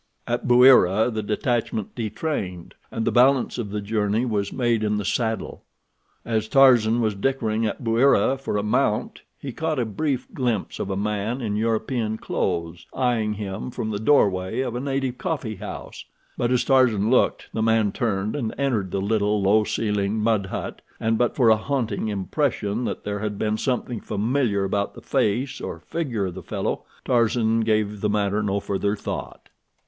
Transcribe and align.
At 0.25 0.47
Bouira 0.47 1.11
the 1.13 1.21
detachment 1.21 1.93
detrained, 1.93 2.73
and 2.89 3.05
the 3.05 3.11
balance 3.11 3.59
of 3.59 3.69
the 3.69 3.81
journey 3.81 4.25
was 4.25 4.51
made 4.51 4.83
in 4.83 4.97
the 4.97 5.05
saddle. 5.05 5.63
As 6.25 6.47
Tarzan 6.47 7.01
was 7.01 7.13
dickering 7.13 7.67
at 7.67 7.83
Bouira 7.83 8.35
for 8.39 8.57
a 8.57 8.63
mount 8.63 9.21
he 9.37 9.51
caught 9.51 9.77
a 9.77 9.85
brief 9.85 10.25
glimpse 10.33 10.79
of 10.79 10.89
a 10.89 10.97
man 10.97 11.39
in 11.39 11.55
European 11.55 12.17
clothes 12.17 12.87
eying 12.97 13.35
him 13.35 13.69
from 13.69 13.91
the 13.91 13.99
doorway 13.99 14.61
of 14.61 14.73
a 14.73 14.79
native 14.79 15.19
coffeehouse, 15.19 16.05
but 16.35 16.51
as 16.51 16.63
Tarzan 16.63 17.11
looked 17.11 17.49
the 17.53 17.61
man 17.61 17.91
turned 17.91 18.35
and 18.35 18.55
entered 18.57 18.89
the 18.89 19.01
little, 19.01 19.39
low 19.43 19.63
ceilinged 19.63 20.19
mud 20.23 20.47
hut, 20.47 20.81
and 20.99 21.15
but 21.19 21.35
for 21.35 21.49
a 21.49 21.57
haunting 21.57 22.07
impression 22.07 22.85
that 22.85 23.03
there 23.03 23.19
had 23.19 23.37
been 23.37 23.55
something 23.55 24.01
familiar 24.01 24.63
about 24.63 24.95
the 24.95 25.01
face 25.03 25.61
or 25.61 25.79
figure 25.79 26.25
of 26.25 26.33
the 26.33 26.41
fellow, 26.41 26.85
Tarzan 27.05 27.59
gave 27.59 28.01
the 28.01 28.09
matter 28.09 28.41
no 28.41 28.59
further 28.59 28.95
thought. 28.95 29.49